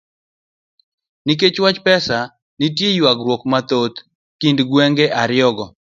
[1.25, 2.17] Nikech wach pesa,
[2.59, 3.97] nitie ywaruok mathoth
[4.39, 5.65] kind gwenge ariyogo.